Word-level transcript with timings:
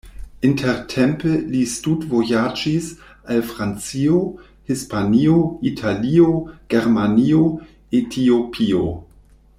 Intertempe 0.47 1.33
li 1.55 1.59
studvojaĝis 1.73 2.87
al 3.35 3.43
Francio, 3.51 4.23
Hispanio, 4.71 5.37
Italio, 5.73 6.33
Germanio, 6.77 7.43
Etiopio. 8.01 8.85